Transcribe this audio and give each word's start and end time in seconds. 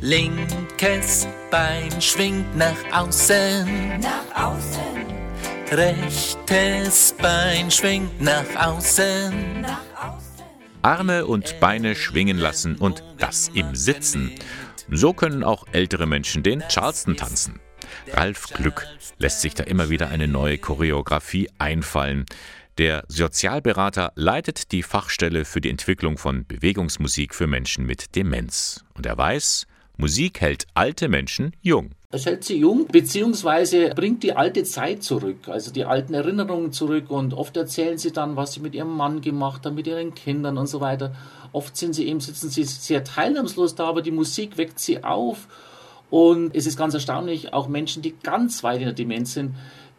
Linkes 0.00 1.26
Bein 1.50 2.02
schwingt 2.02 2.56
nach 2.56 2.76
außen. 2.92 4.00
Nach 4.00 4.50
außen. 4.50 5.06
Rechtes 5.70 7.14
Bein 7.22 7.70
schwingt 7.70 8.20
nach 8.20 8.44
außen. 8.56 9.62
Nach 9.62 9.80
außen. 9.96 10.44
Arme 10.82 11.24
und 11.24 11.58
Beine 11.60 11.94
schwingen 11.94 12.36
lassen 12.36 12.76
und 12.76 13.02
das 13.18 13.48
im 13.54 13.74
Sitzen. 13.74 14.32
So 14.90 15.14
können 15.14 15.42
auch 15.44 15.64
ältere 15.72 16.06
Menschen 16.06 16.42
den 16.42 16.62
Charleston 16.68 17.16
tanzen. 17.16 17.60
Ralf 18.12 18.48
Glück 18.52 18.86
lässt 19.18 19.40
sich 19.40 19.54
da 19.54 19.64
immer 19.64 19.88
wieder 19.88 20.08
eine 20.08 20.28
neue 20.28 20.58
Choreografie 20.58 21.48
einfallen. 21.58 22.26
Der 22.78 23.04
Sozialberater 23.06 24.12
leitet 24.14 24.72
die 24.72 24.82
Fachstelle 24.82 25.44
für 25.44 25.60
die 25.60 25.68
Entwicklung 25.68 26.16
von 26.16 26.46
Bewegungsmusik 26.46 27.34
für 27.34 27.46
Menschen 27.46 27.84
mit 27.84 28.16
Demenz. 28.16 28.82
Und 28.94 29.04
er 29.04 29.18
weiß, 29.18 29.66
Musik 29.98 30.40
hält 30.40 30.66
alte 30.72 31.08
Menschen 31.08 31.54
jung. 31.60 31.90
Es 32.10 32.24
hält 32.24 32.44
sie 32.44 32.56
jung, 32.56 32.86
beziehungsweise 32.86 33.90
bringt 33.90 34.22
die 34.22 34.34
alte 34.34 34.64
Zeit 34.64 35.02
zurück, 35.02 35.48
also 35.48 35.70
die 35.70 35.84
alten 35.84 36.14
Erinnerungen 36.14 36.72
zurück 36.72 37.10
und 37.10 37.34
oft 37.34 37.56
erzählen 37.58 37.98
sie 37.98 38.12
dann, 38.12 38.36
was 38.36 38.54
sie 38.54 38.60
mit 38.60 38.74
ihrem 38.74 38.96
Mann 38.96 39.20
gemacht 39.20 39.66
haben, 39.66 39.74
mit 39.74 39.86
ihren 39.86 40.14
Kindern 40.14 40.56
und 40.56 40.66
so 40.66 40.80
weiter. 40.80 41.14
Oft 41.52 41.76
sind 41.76 41.94
sie 41.94 42.06
eben, 42.08 42.20
sitzen 42.20 42.48
sie 42.48 42.64
sehr 42.64 43.04
teilnahmslos 43.04 43.74
da, 43.74 43.86
aber 43.86 44.00
die 44.00 44.10
Musik 44.10 44.56
weckt 44.56 44.78
sie 44.78 45.04
auf 45.04 45.46
und 46.12 46.54
es 46.54 46.66
ist 46.66 46.76
ganz 46.76 46.92
erstaunlich, 46.92 47.54
auch 47.54 47.68
Menschen, 47.68 48.02
die 48.02 48.14
ganz 48.22 48.62
weit 48.62 48.80
in 48.80 48.84
der 48.84 48.92
Demenz 48.92 49.32
sind, 49.32 49.54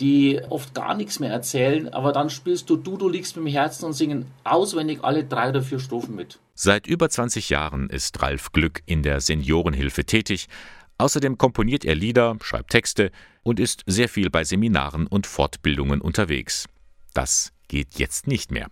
die 0.00 0.40
oft 0.48 0.74
gar 0.74 0.94
nichts 0.94 1.20
mehr 1.20 1.30
erzählen, 1.30 1.88
aber 1.88 2.12
dann 2.12 2.30
spielst 2.30 2.70
du 2.70 2.76
Du, 2.76 2.96
du 2.96 3.08
liegst 3.08 3.36
mit 3.36 3.46
dem 3.46 3.52
Herzen 3.52 3.84
und 3.86 3.92
singen 3.92 4.26
auswendig 4.44 5.00
alle 5.02 5.24
drei 5.24 5.50
oder 5.50 5.62
vier 5.62 5.80
Strophen 5.80 6.14
mit. 6.14 6.38
Seit 6.54 6.86
über 6.86 7.08
20 7.08 7.50
Jahren 7.50 7.90
ist 7.90 8.20
Ralf 8.22 8.52
Glück 8.52 8.82
in 8.86 9.02
der 9.02 9.20
Seniorenhilfe 9.20 10.04
tätig. 10.04 10.48
Außerdem 10.98 11.38
komponiert 11.38 11.84
er 11.84 11.94
Lieder, 11.94 12.36
schreibt 12.42 12.70
Texte 12.70 13.10
und 13.42 13.60
ist 13.60 13.82
sehr 13.86 14.08
viel 14.08 14.30
bei 14.30 14.44
Seminaren 14.44 15.06
und 15.06 15.26
Fortbildungen 15.26 16.00
unterwegs. 16.00 16.66
Das 17.14 17.52
geht 17.68 17.98
jetzt 17.98 18.26
nicht 18.26 18.50
mehr. 18.50 18.68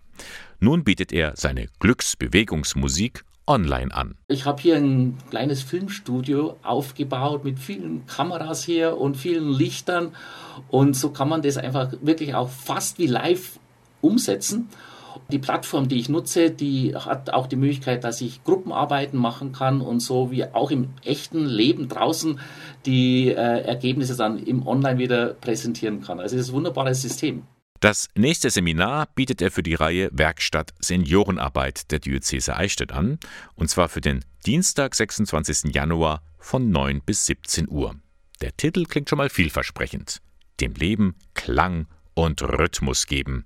Nun 0.59 0.83
bietet 0.83 1.13
er 1.13 1.33
seine 1.35 1.67
Glücksbewegungsmusik 1.79 3.23
online 3.47 3.93
an. 3.93 4.15
Ich 4.27 4.45
habe 4.45 4.61
hier 4.61 4.75
ein 4.75 5.17
kleines 5.29 5.63
Filmstudio 5.63 6.57
aufgebaut 6.63 7.43
mit 7.43 7.59
vielen 7.59 8.05
Kameras 8.05 8.63
hier 8.63 8.97
und 8.97 9.15
vielen 9.15 9.49
Lichtern 9.49 10.11
und 10.69 10.95
so 10.95 11.09
kann 11.09 11.29
man 11.29 11.41
das 11.41 11.57
einfach 11.57 11.93
wirklich 12.01 12.35
auch 12.35 12.49
fast 12.49 12.99
wie 12.99 13.07
live 13.07 13.59
umsetzen. 14.01 14.69
Die 15.31 15.39
Plattform, 15.39 15.87
die 15.87 15.97
ich 15.97 16.09
nutze, 16.09 16.51
die 16.51 16.95
hat 16.95 17.31
auch 17.31 17.47
die 17.47 17.55
Möglichkeit, 17.55 18.03
dass 18.03 18.21
ich 18.21 18.43
Gruppenarbeiten 18.43 19.19
machen 19.19 19.51
kann 19.51 19.81
und 19.81 19.99
so 19.99 20.31
wie 20.31 20.45
auch 20.45 20.71
im 20.71 20.89
echten 21.03 21.45
Leben 21.45 21.89
draußen 21.89 22.39
die 22.85 23.29
äh, 23.29 23.33
Ergebnisse 23.33 24.15
dann 24.15 24.37
im 24.37 24.65
Online 24.65 24.99
wieder 24.99 25.33
präsentieren 25.33 26.01
kann. 26.01 26.19
Also 26.19 26.35
es 26.35 26.43
ist 26.43 26.49
ein 26.49 26.55
wunderbares 26.55 27.01
System. 27.01 27.43
Das 27.79 28.09
nächste 28.15 28.49
Seminar 28.49 29.07
bietet 29.13 29.41
er 29.41 29.51
für 29.51 29.61
die 29.61 29.75
Reihe 29.75 30.09
Werkstatt 30.11 30.73
Seniorenarbeit 30.79 31.91
der 31.91 31.99
Diözese 31.99 32.55
Eichstätt 32.55 32.91
an, 32.91 33.19
und 33.53 33.69
zwar 33.69 33.87
für 33.87 34.01
den 34.01 34.25
Dienstag, 34.47 34.95
26. 34.95 35.75
Januar 35.75 36.23
von 36.39 36.71
9 36.71 37.01
bis 37.01 37.25
17 37.27 37.69
Uhr. 37.69 37.95
Der 38.41 38.55
Titel 38.57 38.85
klingt 38.85 39.09
schon 39.09 39.17
mal 39.17 39.29
vielversprechend. 39.29 40.21
Dem 40.59 40.73
Leben 40.73 41.15
Klang 41.35 41.87
und 42.17 42.41
Rhythmus 42.41 43.05
geben. 43.05 43.45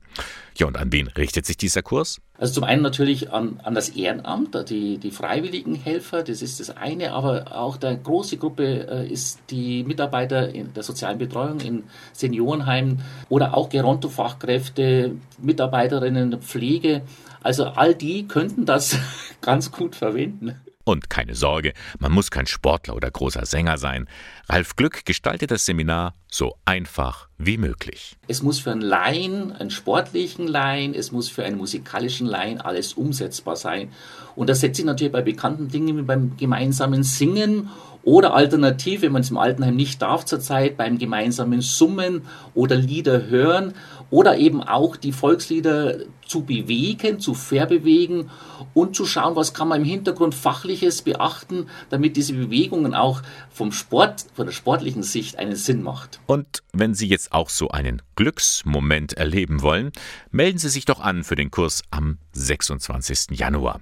Ja, 0.58 0.66
und 0.66 0.78
an 0.78 0.94
wen 0.94 1.08
richtet 1.08 1.46
sich 1.46 1.58
dieser 1.58 1.82
Kurs? 1.82 2.22
Also 2.38 2.54
zum 2.54 2.64
einen 2.64 2.82
natürlich 2.82 3.32
an, 3.32 3.60
an 3.64 3.76
das 3.76 3.90
Ehrenamt, 3.90 4.70
die, 4.70 4.98
die 4.98 5.12
freiwilligen 5.12 5.76
Helfer, 5.76 6.24
das 6.24 6.42
ist 6.42 6.62
das 6.62 6.70
eine, 6.70 7.12
aber 7.12 7.54
auch 7.54 7.76
der 7.76 7.98
große 7.98 8.38
Gruppe 8.38 8.88
äh, 8.90 9.08
ist 9.12 9.40
die 9.50 9.84
Mitarbeiter 9.84 10.50
in 10.50 10.74
der 10.74 10.84
sozialen 10.84 11.18
Betreuung 11.18 11.60
in 11.60 11.84
Seniorenheimen 12.14 13.02
oder 13.28 13.58
auch 13.58 13.68
Gerontofachkräfte, 13.68 15.16
Mitarbeiterinnen 15.38 16.42
Pflege. 16.42 17.02
Also 17.44 17.66
all 17.66 17.94
die 17.94 18.26
könnten 18.26 18.66
das 18.66 18.98
ganz 19.42 19.70
gut 19.72 19.98
verwenden. 19.98 20.56
Und 20.84 21.10
keine 21.10 21.36
Sorge, 21.36 21.74
man 22.00 22.12
muss 22.12 22.32
kein 22.32 22.48
Sportler 22.48 22.96
oder 22.96 23.12
großer 23.12 23.46
Sänger 23.46 23.78
sein. 23.78 24.08
Ralf 24.50 24.76
Glück 24.76 25.06
gestaltet 25.06 25.52
das 25.52 25.66
Seminar 25.66 26.16
so 26.30 26.56
einfach 26.66 27.28
wie 27.46 27.58
möglich. 27.58 28.18
Es 28.28 28.44
muss 28.44 28.60
für 28.60 28.72
einen 28.72 28.82
Laien, 28.82 29.52
einen 29.52 29.72
sportlichen 29.72 30.48
Laien, 30.48 30.94
es 30.94 31.12
muss 31.12 31.30
für 31.30 31.44
einen 31.44 31.58
musikalischen 31.58 32.28
Laien 32.28 32.62
alles 32.62 32.94
umsetzbar 32.94 33.56
sein. 33.56 33.90
Und 34.36 34.50
das 34.50 34.62
setzt 34.62 34.78
sich 34.78 34.86
natürlich 34.86 35.14
bei 35.14 35.22
bekannten 35.22 35.68
Dingen 35.68 35.98
wie 35.98 36.04
beim 36.04 36.38
gemeinsamen 36.38 37.04
Singen 37.04 37.70
oder 38.04 38.34
alternativ, 38.34 39.02
wenn 39.02 39.12
man 39.12 39.22
es 39.22 39.30
im 39.30 39.38
Altenheim 39.38 39.76
nicht 39.76 40.02
darf 40.02 40.26
zurzeit, 40.26 40.78
beim 40.78 40.98
gemeinsamen 40.98 41.62
Summen 41.62 42.24
oder 42.54 42.76
Lieder 42.76 43.28
hören 43.28 43.74
oder 44.10 44.38
eben 44.38 44.62
auch 44.62 44.96
die 44.96 45.12
Volkslieder 45.12 46.00
zu 46.26 46.44
bewegen, 46.44 47.20
zu 47.20 47.34
verbewegen 47.34 48.30
und 48.74 48.96
zu 48.96 49.06
schauen, 49.06 49.36
was 49.36 49.54
kann 49.54 49.68
man 49.68 49.82
im 49.82 49.88
Hintergrund 49.88 50.34
fachliches 50.34 51.02
beachten, 51.02 51.68
damit 51.90 52.18
diese 52.18 52.34
Bewegungen 52.34 52.94
auch 52.94 53.22
vom 53.52 53.72
Sport, 53.72 54.26
von 54.34 54.46
der 54.46 54.54
sportlichen 54.54 55.04
Sicht 55.04 55.38
einen 55.38 55.56
Sinn 55.56 55.84
macht. 55.84 56.20
Und 56.28 56.64
wenn 56.74 56.94
Sie 56.94 57.08
jetzt 57.08 57.31
auch 57.34 57.50
so 57.50 57.70
einen 57.70 58.02
Glücksmoment 58.16 59.14
erleben 59.14 59.62
wollen, 59.62 59.92
melden 60.32 60.60
Sie 60.60 60.70
sich 60.70 60.86
doch 60.86 61.00
an 61.00 61.24
für 61.24 61.36
den 61.36 61.52
Kurs 61.52 61.84
am 61.92 62.18
26. 62.34 63.38
Januar. 63.38 63.80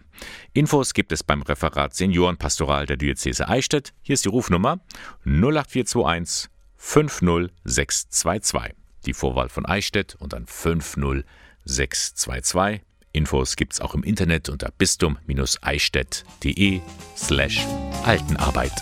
Infos 0.53 0.93
gibt 0.93 1.11
es 1.11 1.23
beim 1.23 1.41
Referat 1.41 1.95
Seniorenpastoral 1.95 2.85
der 2.85 2.97
Diözese 2.97 3.49
Eichstätt. 3.49 3.93
Hier 4.01 4.13
ist 4.13 4.25
die 4.25 4.29
Rufnummer 4.29 4.79
08421 5.25 6.51
50622 6.77 8.75
die 9.05 9.13
Vorwahl 9.13 9.49
von 9.49 9.65
Eichstätt 9.65 10.15
und 10.15 10.31
dann 10.33 10.45
50622. 10.45 12.81
Infos 13.11 13.55
gibt's 13.55 13.81
auch 13.81 13.95
im 13.95 14.03
Internet 14.03 14.49
unter 14.49 14.69
bistum-eichstätt.de 14.77 16.81
slash 17.17 17.65
Altenarbeit. 18.03 18.73